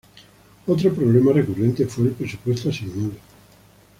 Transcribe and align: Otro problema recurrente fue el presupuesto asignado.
Otro 0.65 0.91
problema 0.95 1.31
recurrente 1.31 1.85
fue 1.85 2.05
el 2.05 2.13
presupuesto 2.13 2.69
asignado. 2.69 3.11